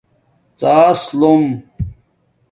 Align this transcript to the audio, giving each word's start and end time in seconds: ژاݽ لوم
ژاݽ 0.59 0.99
لوم 1.19 1.43